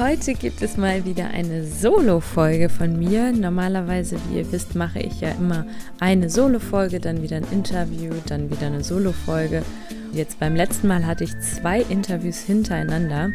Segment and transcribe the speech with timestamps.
[0.00, 3.32] Heute gibt es mal wieder eine Solo-Folge von mir.
[3.32, 5.66] Normalerweise, wie ihr wisst, mache ich ja immer
[5.98, 9.62] eine Solo-Folge, dann wieder ein Interview, dann wieder eine Solo-Folge.
[10.14, 13.32] Jetzt beim letzten Mal hatte ich zwei Interviews hintereinander.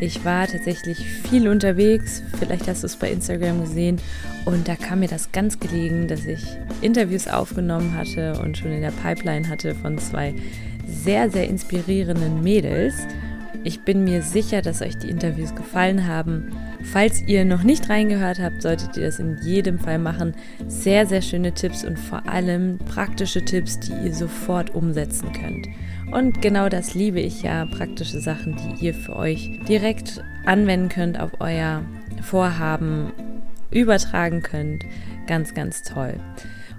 [0.00, 4.00] Ich war tatsächlich viel unterwegs, vielleicht hast du es bei Instagram gesehen
[4.44, 6.44] und da kam mir das ganz gelegen, dass ich
[6.80, 10.34] Interviews aufgenommen hatte und schon in der Pipeline hatte von zwei
[10.84, 12.94] sehr, sehr inspirierenden Mädels.
[13.64, 16.52] Ich bin mir sicher, dass euch die Interviews gefallen haben.
[16.84, 20.34] Falls ihr noch nicht reingehört habt, solltet ihr das in jedem Fall machen.
[20.66, 25.66] Sehr, sehr schöne Tipps und vor allem praktische Tipps, die ihr sofort umsetzen könnt.
[26.12, 31.20] Und genau das liebe ich ja, praktische Sachen, die ihr für euch direkt anwenden könnt,
[31.20, 31.82] auf euer
[32.22, 33.12] Vorhaben
[33.70, 34.84] übertragen könnt.
[35.26, 36.14] Ganz, ganz toll.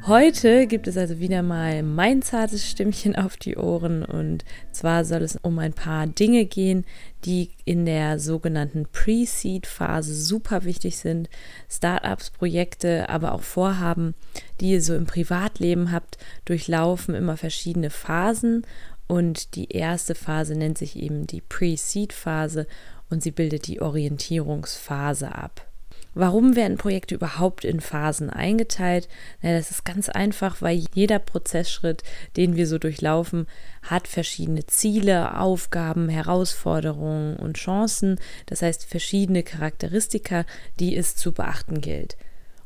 [0.07, 5.21] Heute gibt es also wieder mal mein zartes Stimmchen auf die Ohren und zwar soll
[5.21, 6.85] es um ein paar Dinge gehen,
[7.25, 11.29] die in der sogenannten Pre-Seed-Phase super wichtig sind.
[11.69, 14.15] Startups, Projekte, aber auch Vorhaben,
[14.61, 18.65] die ihr so im Privatleben habt, durchlaufen immer verschiedene Phasen
[19.07, 22.67] und die erste Phase nennt sich eben die Pre-Seed-Phase
[23.09, 25.68] und sie bildet die Orientierungsphase ab.
[26.15, 29.07] Warum werden Projekte überhaupt in Phasen eingeteilt?
[29.41, 32.03] Na, das ist ganz einfach, weil jeder Prozessschritt,
[32.35, 33.47] den wir so durchlaufen,
[33.83, 38.19] hat verschiedene Ziele, Aufgaben, Herausforderungen und Chancen.
[38.47, 40.45] Das heißt verschiedene Charakteristika,
[40.79, 42.17] die es zu beachten gilt.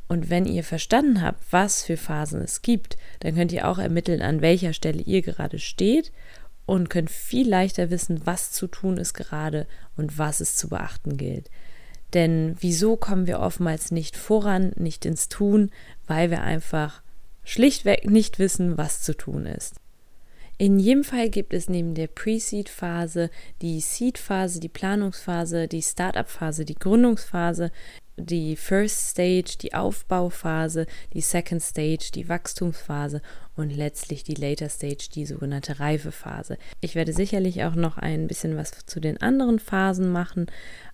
[0.08, 4.22] Und wenn ihr verstanden habt, was für Phasen es gibt, dann könnt ihr auch ermitteln,
[4.22, 6.12] an welcher Stelle ihr gerade steht
[6.66, 9.68] und könnt viel leichter wissen, was zu tun ist gerade
[9.98, 11.50] und was es zu beachten gilt.
[12.14, 15.72] Denn wieso kommen wir oftmals nicht voran, nicht ins Tun?
[16.06, 17.02] Weil wir einfach
[17.44, 19.76] schlichtweg nicht wissen, was zu tun ist.
[20.60, 23.32] In jedem Fall gibt es neben der Pre-Seed-Phase
[23.62, 27.72] die Seed-Phase, die Planungsphase, die Startup-Phase, die Gründungsphase,
[28.18, 33.22] die First Stage, die Aufbauphase, die Second Stage, die Wachstumsphase
[33.56, 36.58] und letztlich die Later Stage, die sogenannte Reifephase.
[36.82, 40.46] Ich werde sicherlich auch noch ein bisschen was zu den anderen Phasen machen.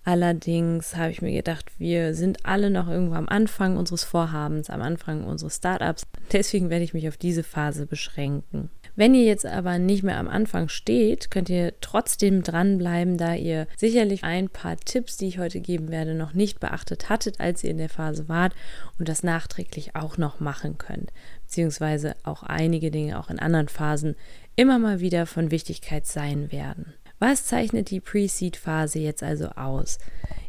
[0.04, 4.80] Allerdings habe ich mir gedacht, wir sind alle noch irgendwo am Anfang unseres Vorhabens, am
[4.80, 6.06] Anfang unseres Startups.
[6.32, 8.70] Deswegen werde ich mich auf diese Phase beschränken.
[8.96, 13.66] Wenn ihr jetzt aber nicht mehr am Anfang steht, könnt ihr trotzdem dranbleiben, da ihr
[13.76, 17.70] sicherlich ein paar Tipps, die ich heute geben werde, noch nicht beachtet hattet, als ihr
[17.70, 18.54] in der Phase wart
[18.98, 21.12] und das nachträglich auch noch machen könnt.
[21.44, 24.16] Beziehungsweise auch einige Dinge auch in anderen Phasen
[24.56, 26.94] immer mal wieder von Wichtigkeit sein werden.
[27.18, 29.98] Was zeichnet die Pre-Seed-Phase jetzt also aus?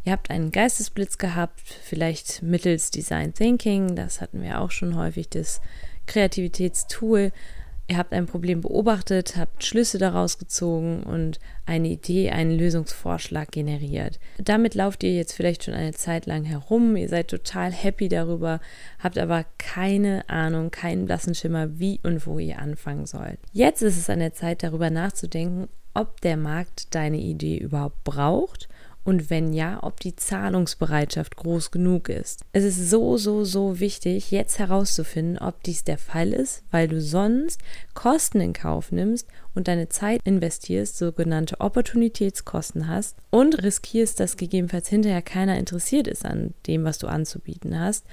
[0.06, 5.28] Ihr habt einen Geistesblitz gehabt, vielleicht mittels Design Thinking, das hatten wir auch schon häufig,
[5.30, 5.62] das
[6.08, 7.32] Kreativitätstool
[7.92, 14.18] Ihr habt ein Problem beobachtet, habt Schlüsse daraus gezogen und eine Idee, einen Lösungsvorschlag generiert.
[14.38, 18.62] Damit lauft ihr jetzt vielleicht schon eine Zeit lang herum, ihr seid total happy darüber,
[19.00, 23.40] habt aber keine Ahnung, keinen blassen Schimmer, wie und wo ihr anfangen sollt.
[23.52, 28.70] Jetzt ist es an der Zeit, darüber nachzudenken, ob der Markt deine Idee überhaupt braucht
[29.04, 32.42] und wenn ja, ob die Zahlungsbereitschaft groß genug ist.
[32.54, 37.02] Es ist so, so, so wichtig, jetzt herauszufinden, ob dies der Fall ist, weil du
[37.02, 37.60] sonst
[37.94, 44.88] Kosten in Kauf nimmst und deine Zeit investierst, sogenannte Opportunitätskosten hast und riskierst, dass gegebenenfalls
[44.88, 48.06] hinterher keiner interessiert ist an dem, was du anzubieten hast.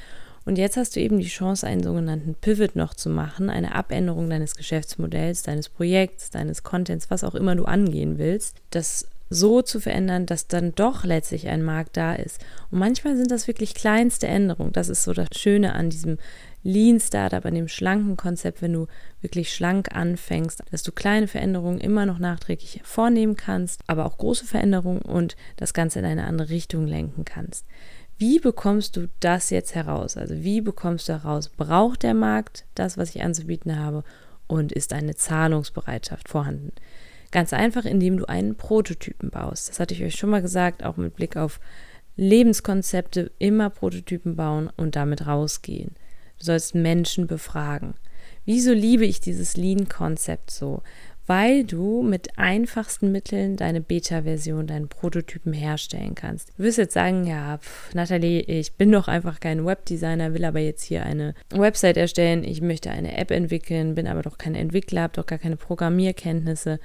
[0.49, 4.31] Und jetzt hast du eben die Chance, einen sogenannten Pivot noch zu machen, eine Abänderung
[4.31, 8.57] deines Geschäftsmodells, deines Projekts, deines Contents, was auch immer du angehen willst.
[8.71, 12.45] Das so zu verändern, dass dann doch letztlich ein Markt da ist.
[12.71, 14.73] Und manchmal sind das wirklich kleinste Änderungen.
[14.73, 16.19] Das ist so das Schöne an diesem
[16.63, 18.87] Lean Startup, an dem schlanken Konzept, wenn du
[19.21, 24.45] wirklich schlank anfängst, dass du kleine Veränderungen immer noch nachträglich vornehmen kannst, aber auch große
[24.45, 27.65] Veränderungen und das Ganze in eine andere Richtung lenken kannst.
[28.19, 30.17] Wie bekommst du das jetzt heraus?
[30.17, 34.03] Also wie bekommst du heraus, braucht der Markt das, was ich anzubieten habe
[34.49, 36.73] und ist eine Zahlungsbereitschaft vorhanden?
[37.31, 39.69] Ganz einfach, indem du einen Prototypen baust.
[39.69, 41.61] Das hatte ich euch schon mal gesagt, auch mit Blick auf
[42.17, 45.95] Lebenskonzepte, immer Prototypen bauen und damit rausgehen.
[46.39, 47.95] Du sollst Menschen befragen.
[48.45, 50.83] Wieso liebe ich dieses Lean-Konzept so?
[51.29, 56.53] weil du mit einfachsten Mitteln deine Beta-Version, deinen Prototypen herstellen kannst.
[56.57, 60.61] Du wirst jetzt sagen, ja, pff, Nathalie, ich bin doch einfach kein Webdesigner, will aber
[60.61, 65.03] jetzt hier eine Website erstellen, ich möchte eine App entwickeln, bin aber doch kein Entwickler,
[65.03, 66.81] habe doch gar keine Programmierkenntnisse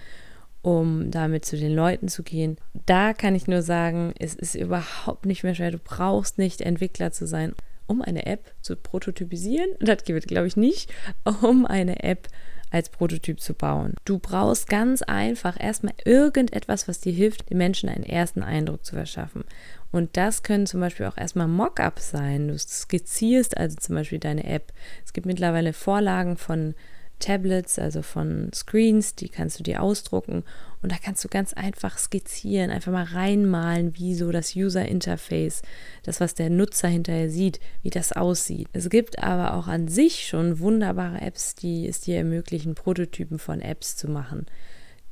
[0.63, 2.57] um damit zu den Leuten zu gehen.
[2.85, 5.71] Da kann ich nur sagen, es ist überhaupt nicht mehr schwer.
[5.71, 7.53] Du brauchst nicht Entwickler zu sein,
[7.85, 9.69] um eine App zu prototypisieren.
[9.81, 10.91] Das geht, glaube ich, nicht,
[11.41, 12.29] um eine App
[12.71, 13.93] als Prototyp zu bauen.
[14.05, 18.95] Du brauchst ganz einfach erstmal irgendetwas, was dir hilft, den Menschen einen ersten Eindruck zu
[18.95, 19.43] verschaffen.
[19.91, 22.47] Und das können zum Beispiel auch erstmal Mockups sein.
[22.47, 24.71] Du skizzierst also zum Beispiel deine App.
[25.05, 26.73] Es gibt mittlerweile Vorlagen von
[27.23, 30.43] Tablets, also von Screens, die kannst du dir ausdrucken
[30.81, 35.61] und da kannst du ganz einfach skizzieren, einfach mal reinmalen, wie so das User Interface,
[36.03, 38.67] das, was der Nutzer hinterher sieht, wie das aussieht.
[38.73, 43.61] Es gibt aber auch an sich schon wunderbare Apps, die es dir ermöglichen, Prototypen von
[43.61, 44.45] Apps zu machen.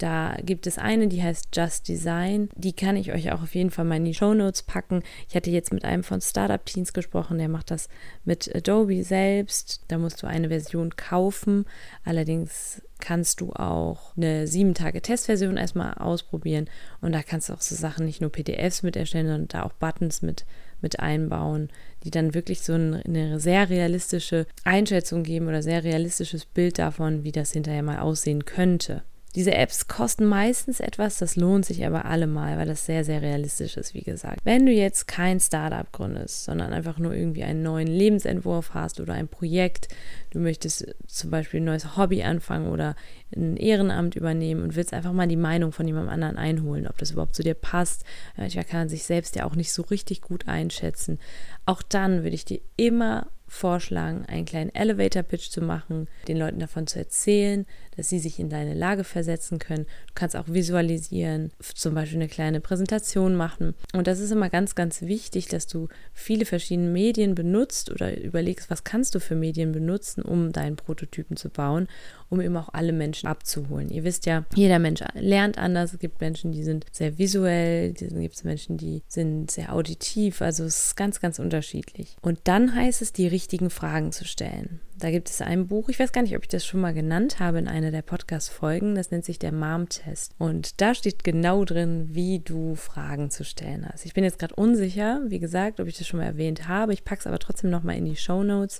[0.01, 2.49] Da gibt es eine, die heißt Just Design.
[2.55, 5.03] Die kann ich euch auch auf jeden Fall mal in die Show Notes packen.
[5.29, 7.87] Ich hatte jetzt mit einem von Startup Teens gesprochen, der macht das
[8.25, 9.83] mit Adobe selbst.
[9.89, 11.65] Da musst du eine Version kaufen.
[12.03, 16.67] Allerdings kannst du auch eine sieben Tage Testversion erstmal ausprobieren
[17.01, 19.73] und da kannst du auch so Sachen nicht nur PDFs mit erstellen, sondern da auch
[19.73, 20.45] Buttons mit
[20.83, 21.69] mit einbauen,
[22.03, 27.31] die dann wirklich so eine sehr realistische Einschätzung geben oder sehr realistisches Bild davon, wie
[27.31, 29.03] das hinterher mal aussehen könnte.
[29.35, 33.77] Diese Apps kosten meistens etwas, das lohnt sich aber allemal, weil das sehr, sehr realistisch
[33.77, 34.39] ist, wie gesagt.
[34.43, 39.13] Wenn du jetzt kein Startup gründest, sondern einfach nur irgendwie einen neuen Lebensentwurf hast oder
[39.13, 39.87] ein Projekt,
[40.31, 42.95] du möchtest zum Beispiel ein neues Hobby anfangen oder
[43.33, 47.11] ein Ehrenamt übernehmen und willst einfach mal die Meinung von jemandem anderen einholen, ob das
[47.11, 48.03] überhaupt zu dir passt.
[48.35, 51.19] Manchmal kann man sich selbst ja auch nicht so richtig gut einschätzen.
[51.65, 56.87] Auch dann würde ich dir immer vorschlagen, einen kleinen Elevator-Pitch zu machen, den Leuten davon
[56.87, 57.65] zu erzählen,
[57.97, 59.85] dass sie sich in deine Lage versetzen können.
[60.07, 63.75] Du kannst auch visualisieren, zum Beispiel eine kleine Präsentation machen.
[63.93, 68.69] Und das ist immer ganz, ganz wichtig, dass du viele verschiedene Medien benutzt oder überlegst,
[68.69, 71.87] was kannst du für Medien benutzen, um deinen Prototypen zu bauen,
[72.29, 73.89] um eben auch alle Menschen abzuholen.
[73.89, 75.91] Ihr wisst ja, jeder Mensch lernt anders.
[75.93, 80.41] Es gibt Menschen, die sind sehr visuell, dann gibt es Menschen, die sind sehr auditiv.
[80.41, 82.15] Also es ist ganz, ganz unterschiedlich.
[82.21, 84.81] Und dann heißt es, die richtigen Fragen zu stellen.
[84.99, 87.39] Da gibt es ein Buch, ich weiß gar nicht, ob ich das schon mal genannt
[87.39, 90.35] habe in einer der Podcast-Folgen, das nennt sich der Mom-Test.
[90.37, 94.05] Und da steht genau drin, wie du Fragen zu stellen hast.
[94.05, 96.93] Ich bin jetzt gerade unsicher, wie gesagt, ob ich das schon mal erwähnt habe.
[96.93, 98.79] Ich packe es aber trotzdem nochmal in die Show Notes.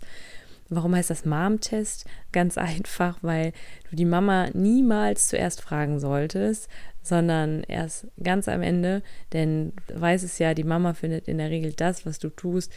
[0.70, 2.06] Warum heißt das Mom-Test?
[2.32, 3.54] Ganz einfach, weil
[3.90, 6.70] du die Mama niemals zuerst fragen solltest,
[7.02, 9.02] sondern erst ganz am Ende,
[9.34, 12.72] denn du weißt es ja, die Mama findet in der Regel das, was du tust,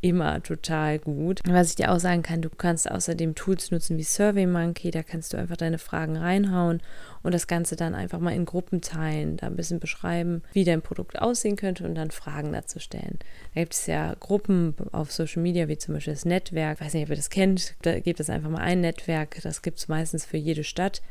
[0.00, 1.40] immer total gut.
[1.46, 5.32] Was ich dir auch sagen kann, du kannst außerdem Tools nutzen wie SurveyMonkey, da kannst
[5.32, 6.80] du einfach deine Fragen reinhauen
[7.22, 10.82] und das Ganze dann einfach mal in Gruppen teilen, da ein bisschen beschreiben, wie dein
[10.82, 13.18] Produkt aussehen könnte und dann Fragen dazu stellen.
[13.54, 16.94] Da gibt es ja Gruppen auf Social Media, wie zum Beispiel das Netzwerk, ich weiß
[16.94, 19.88] nicht, ob ihr das kennt, da gibt es einfach mal ein Netzwerk, das gibt es
[19.88, 21.02] meistens für jede Stadt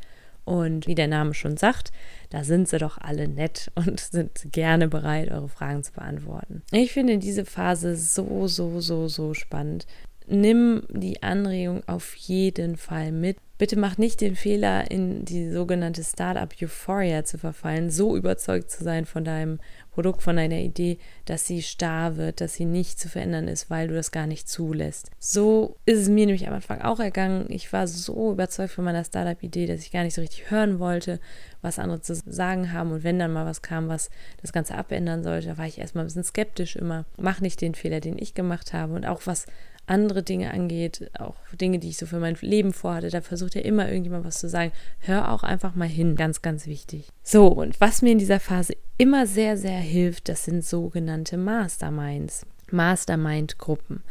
[0.48, 1.92] und wie der Name schon sagt,
[2.30, 6.62] da sind sie doch alle nett und sind gerne bereit, eure Fragen zu beantworten.
[6.72, 9.86] Ich finde diese Phase so, so, so, so spannend.
[10.26, 13.36] Nimm die Anregung auf jeden Fall mit.
[13.58, 18.84] Bitte mach nicht den Fehler, in die sogenannte Startup Euphoria zu verfallen, so überzeugt zu
[18.84, 19.58] sein von deinem
[19.90, 23.88] Produkt, von deiner Idee, dass sie starr wird, dass sie nicht zu verändern ist, weil
[23.88, 25.10] du das gar nicht zulässt.
[25.18, 27.46] So ist es mir nämlich am Anfang auch ergangen.
[27.48, 31.18] Ich war so überzeugt von meiner Startup-Idee, dass ich gar nicht so richtig hören wollte,
[31.60, 32.92] was andere zu sagen haben.
[32.92, 34.08] Und wenn dann mal was kam, was
[34.40, 37.04] das Ganze abändern sollte, war ich erstmal ein bisschen skeptisch immer.
[37.16, 39.46] Mach nicht den Fehler, den ich gemacht habe und auch was
[39.88, 43.62] andere Dinge angeht, auch Dinge, die ich so für mein Leben vorhatte, da versucht ja
[43.62, 44.72] immer irgendjemand was zu sagen.
[45.00, 47.08] Hör auch einfach mal hin, ganz, ganz wichtig.
[47.22, 52.46] So, und was mir in dieser Phase immer sehr, sehr hilft, das sind sogenannte Masterminds,
[52.70, 54.02] Mastermind-Gruppen.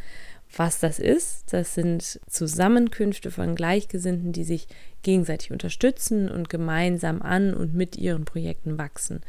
[0.56, 4.68] Was das ist, das sind Zusammenkünfte von Gleichgesinnten, die sich
[5.04, 9.22] gegenseitig unterstützen und gemeinsam an und mit ihren Projekten wachsen.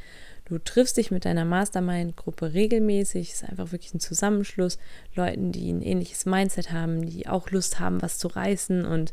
[0.48, 3.28] Du triffst dich mit deiner Mastermind-Gruppe regelmäßig.
[3.28, 4.78] Es ist einfach wirklich ein Zusammenschluss.
[5.14, 8.86] Leuten, die ein ähnliches Mindset haben, die auch Lust haben, was zu reißen.
[8.86, 9.12] Und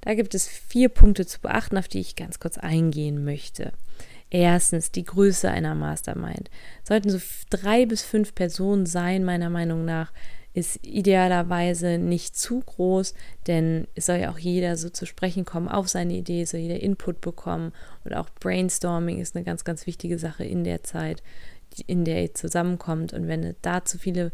[0.00, 3.72] da gibt es vier Punkte zu beachten, auf die ich ganz kurz eingehen möchte.
[4.30, 6.50] Erstens die Größe einer Mastermind.
[6.82, 7.20] Sollten so
[7.50, 10.12] drei bis fünf Personen sein, meiner Meinung nach,
[10.54, 13.14] ist idealerweise nicht zu groß,
[13.46, 16.80] denn es soll ja auch jeder so zu sprechen kommen auf seine Idee, soll jeder
[16.80, 17.72] Input bekommen
[18.04, 21.22] und auch Brainstorming ist eine ganz, ganz wichtige Sache in der Zeit,
[21.86, 24.32] in der ihr zusammenkommt und wenn da zu viele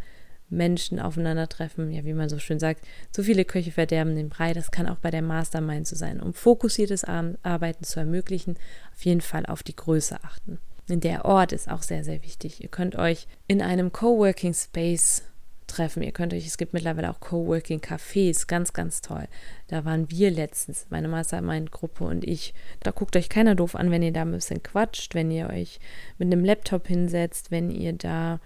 [0.50, 4.54] Menschen aufeinandertreffen, ja, wie man so schön sagt, zu viele Köche verderben den Brei.
[4.54, 8.56] Das kann auch bei der Mastermind so sein, um fokussiertes Arbeiten zu ermöglichen,
[8.94, 10.58] auf jeden Fall auf die Größe achten.
[10.88, 12.62] Der Ort ist auch sehr, sehr wichtig.
[12.62, 15.22] Ihr könnt euch in einem Coworking Space
[15.68, 16.02] treffen.
[16.02, 19.28] Ihr könnt euch, es gibt mittlerweile auch Coworking Cafés, ganz, ganz toll.
[19.68, 22.54] Da waren wir letztens, meine Mastermind-Gruppe und ich.
[22.80, 25.78] Da guckt euch keiner doof an, wenn ihr da ein bisschen quatscht, wenn ihr euch
[26.18, 28.40] mit einem Laptop hinsetzt, wenn ihr da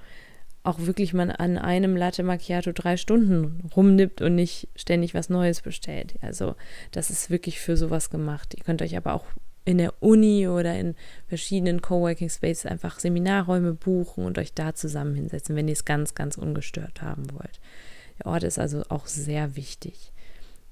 [0.64, 5.60] auch wirklich mal an einem Latte Macchiato drei Stunden rumnippt und nicht ständig was Neues
[5.60, 6.14] bestellt.
[6.20, 6.54] Also
[6.92, 8.54] das ist wirklich für sowas gemacht.
[8.56, 9.24] Ihr könnt euch aber auch
[9.64, 10.94] in der Uni oder in
[11.28, 16.14] verschiedenen Coworking Spaces einfach Seminarräume buchen und euch da zusammen hinsetzen, wenn ihr es ganz,
[16.14, 17.60] ganz ungestört haben wollt.
[18.18, 20.12] Der Ort ist also auch sehr wichtig.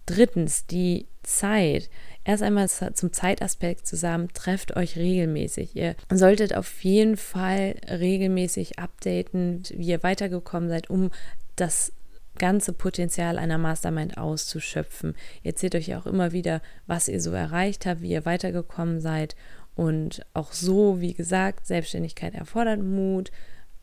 [0.07, 1.89] Drittens, die Zeit.
[2.25, 5.77] Erst einmal zum Zeitaspekt zusammen, trefft euch regelmäßig.
[5.77, 11.11] Ihr solltet auf jeden Fall regelmäßig updaten, wie ihr weitergekommen seid, um
[11.57, 11.93] das
[12.39, 15.15] ganze Potenzial einer Mastermind auszuschöpfen.
[15.43, 19.37] Ihr erzählt euch auch immer wieder, was ihr so erreicht habt, wie ihr weitergekommen seid.
[19.75, 23.31] Und auch so, wie gesagt, Selbstständigkeit erfordert Mut,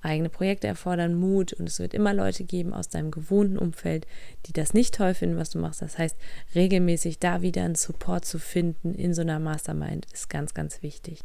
[0.01, 4.05] eigene Projekte erfordern Mut und es wird immer Leute geben aus deinem gewohnten Umfeld,
[4.45, 5.81] die das nicht toll finden, was du machst.
[5.81, 6.15] Das heißt,
[6.55, 11.21] regelmäßig da wieder einen Support zu finden in so einer Mastermind ist ganz, ganz wichtig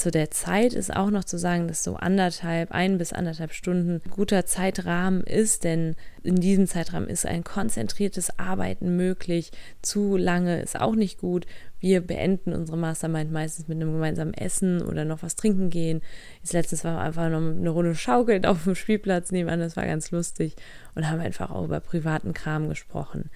[0.00, 4.00] zu der Zeit ist auch noch zu sagen, dass so anderthalb, ein bis anderthalb Stunden
[4.08, 9.50] guter Zeitrahmen ist, denn in diesem Zeitrahmen ist ein konzentriertes Arbeiten möglich.
[9.82, 11.44] Zu lange ist auch nicht gut.
[11.80, 16.00] Wir beenden unsere Mastermind meistens mit einem gemeinsamen Essen oder noch was trinken gehen.
[16.42, 20.10] Jetzt letztens wir einfach noch eine Runde schaukeln auf dem Spielplatz nebenan, das war ganz
[20.12, 20.56] lustig
[20.94, 23.28] und haben einfach auch über privaten Kram gesprochen.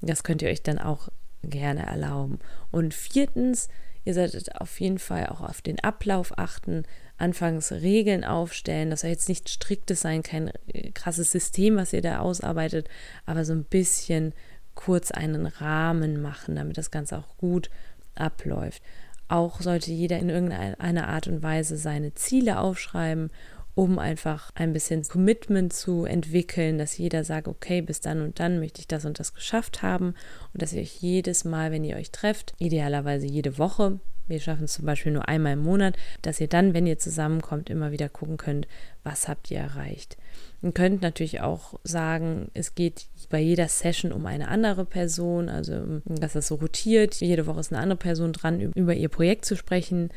[0.00, 1.08] Das könnt ihr euch dann auch
[1.42, 2.38] gerne erlauben.
[2.70, 3.68] Und viertens,
[4.04, 6.84] Ihr solltet auf jeden Fall auch auf den Ablauf achten,
[7.18, 8.90] anfangs Regeln aufstellen.
[8.90, 12.88] Das soll jetzt nicht striktes sein, kein äh, krasses System, was ihr da ausarbeitet,
[13.26, 14.32] aber so ein bisschen
[14.74, 17.70] kurz einen Rahmen machen, damit das Ganze auch gut
[18.14, 18.82] abläuft.
[19.28, 23.30] Auch sollte jeder in irgendeiner Art und Weise seine Ziele aufschreiben
[23.74, 28.58] um einfach ein bisschen Commitment zu entwickeln, dass jeder sagt, okay, bis dann und dann
[28.58, 30.14] möchte ich das und das geschafft haben
[30.52, 33.98] und dass ihr euch jedes Mal, wenn ihr euch trefft, idealerweise jede Woche,
[34.28, 37.70] wir schaffen es zum Beispiel nur einmal im Monat, dass ihr dann, wenn ihr zusammenkommt,
[37.70, 38.68] immer wieder gucken könnt,
[39.02, 40.16] was habt ihr erreicht.
[40.62, 46.00] Ihr könnt natürlich auch sagen, es geht bei jeder Session um eine andere Person, also
[46.04, 47.16] dass das so rotiert.
[47.16, 50.10] Jede Woche ist eine andere Person dran, über ihr Projekt zu sprechen.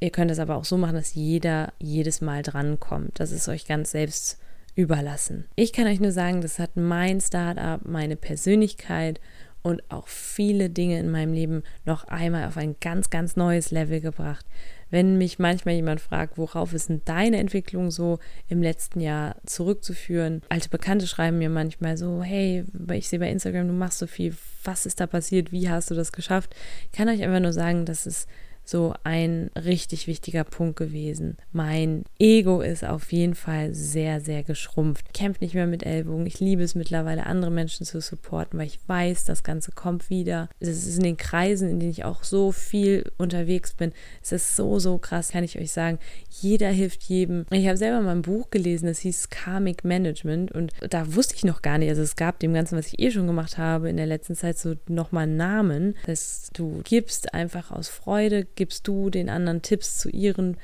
[0.00, 3.18] Ihr könnt es aber auch so machen, dass jeder jedes Mal drankommt.
[3.18, 4.38] Das ist euch ganz selbst
[4.74, 5.46] überlassen.
[5.56, 9.20] Ich kann euch nur sagen, das hat mein Startup, meine Persönlichkeit
[9.62, 14.00] und auch viele Dinge in meinem Leben noch einmal auf ein ganz, ganz neues Level
[14.00, 14.46] gebracht.
[14.90, 20.42] Wenn mich manchmal jemand fragt, worauf ist denn deine Entwicklung so im letzten Jahr zurückzuführen?
[20.50, 24.36] Alte Bekannte schreiben mir manchmal so, hey, ich sehe bei Instagram, du machst so viel,
[24.62, 26.54] was ist da passiert, wie hast du das geschafft?
[26.84, 28.28] Ich kann euch einfach nur sagen, dass es
[28.66, 31.36] so ein richtig wichtiger Punkt gewesen.
[31.52, 35.06] Mein Ego ist auf jeden Fall sehr, sehr geschrumpft.
[35.06, 36.26] Ich kämpfe nicht mehr mit Ellbogen.
[36.26, 40.48] Ich liebe es mittlerweile, andere Menschen zu supporten, weil ich weiß, das Ganze kommt wieder.
[40.58, 43.92] Es ist in den Kreisen, in denen ich auch so viel unterwegs bin.
[44.20, 45.98] Es ist so, so krass, kann ich euch sagen.
[46.28, 47.46] Jeder hilft jedem.
[47.50, 51.44] Ich habe selber mal ein Buch gelesen, das hieß Karmic Management und da wusste ich
[51.44, 53.96] noch gar nicht, also es gab dem Ganzen, was ich eh schon gemacht habe, in
[53.96, 59.28] der letzten Zeit so nochmal Namen, dass du gibst einfach aus Freude, gibst du den
[59.28, 60.56] anderen Tipps zu ihren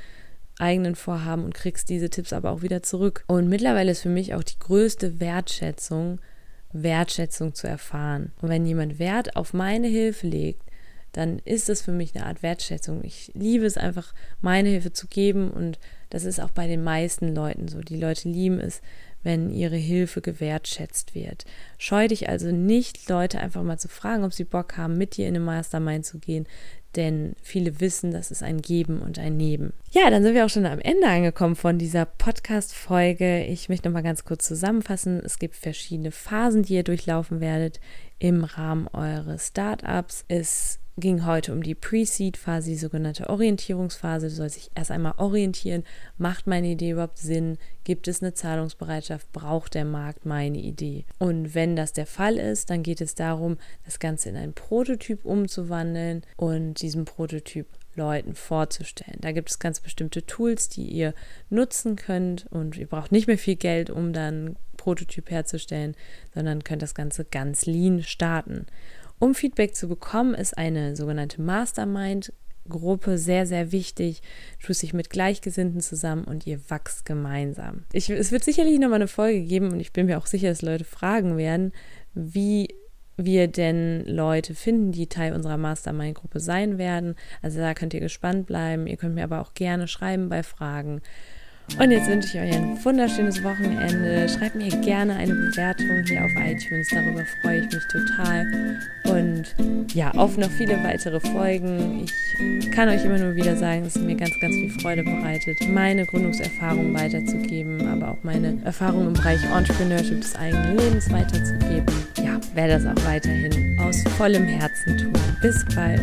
[0.59, 3.25] eigenen Vorhaben und kriegst diese Tipps aber auch wieder zurück.
[3.27, 6.21] Und mittlerweile ist für mich auch die größte Wertschätzung,
[6.73, 8.33] Wertschätzung zu erfahren.
[8.41, 10.63] Und wenn jemand Wert auf meine Hilfe legt,
[11.13, 13.05] dann ist es für mich eine Art Wertschätzung.
[13.05, 17.35] Ich liebe es einfach, meine Hilfe zu geben und das ist auch bei den meisten
[17.35, 17.81] Leuten so.
[17.81, 18.81] Die Leute lieben es,
[19.23, 21.45] wenn ihre Hilfe gewertschätzt wird.
[21.79, 25.29] Scheu dich also nicht, Leute einfach mal zu fragen, ob sie Bock haben, mit dir
[25.29, 26.47] in eine Mastermind zu gehen
[26.97, 29.73] denn viele wissen, das ist ein Geben und ein Nehmen.
[29.91, 33.45] Ja, dann sind wir auch schon am Ende angekommen von dieser Podcast-Folge.
[33.45, 35.21] Ich möchte noch mal ganz kurz zusammenfassen.
[35.25, 37.81] Es gibt verschiedene Phasen, die ihr durchlaufen werdet
[38.19, 40.25] im Rahmen eures Startups.
[40.29, 44.29] Es ging heute um die Pre-Seed-Phase, die sogenannte Orientierungsphase.
[44.29, 45.85] Du sollst dich erst einmal orientieren.
[46.19, 47.59] Macht meine Idee überhaupt Sinn?
[47.85, 49.33] Gibt es eine Zahlungsbereitschaft?
[49.33, 51.05] Braucht der Markt meine Idee?
[51.19, 55.25] Und wenn das der Fall ist, dann geht es darum, das Ganze in einen Prototyp
[55.25, 59.19] umzuwandeln und diesen Prototyp Leuten vorzustellen.
[59.21, 61.15] Da gibt es ganz bestimmte Tools, die ihr
[61.51, 65.95] nutzen könnt und ihr braucht nicht mehr viel Geld, um dann Prototyp herzustellen,
[66.35, 68.67] sondern könnt das Ganze ganz lean starten.
[69.23, 72.33] Um Feedback zu bekommen, ist eine sogenannte Mastermind
[72.69, 74.21] Gruppe sehr, sehr wichtig.
[74.61, 77.85] Tust dich mit Gleichgesinnten zusammen und ihr wachst gemeinsam.
[77.93, 80.63] Ich, es wird sicherlich nochmal eine Folge geben und ich bin mir auch sicher, dass
[80.63, 81.71] Leute fragen werden,
[82.15, 82.75] wie
[83.17, 87.15] wir denn Leute finden, die Teil unserer Mastermind-Gruppe sein werden.
[87.43, 88.89] Also da könnt ihr gespannt bleiben.
[88.89, 91.01] Ihr könnt mir aber auch gerne schreiben bei Fragen.
[91.79, 94.29] Und jetzt wünsche ich euch ein wunderschönes Wochenende.
[94.29, 96.89] Schreibt mir gerne eine Bewertung hier auf iTunes.
[96.91, 98.79] Darüber freue ich mich total.
[99.05, 99.55] Und
[99.95, 102.07] ja, auf noch viele weitere Folgen.
[102.61, 105.59] Ich kann euch immer nur wieder sagen, dass es mir ganz, ganz viel Freude bereitet,
[105.69, 111.87] meine Gründungserfahrung weiterzugeben, aber auch meine Erfahrung im Bereich Entrepreneurship des eigenen Lebens weiterzugeben.
[112.19, 115.13] Ja, werde das auch weiterhin aus vollem Herzen tun.
[115.41, 116.01] Bis bald.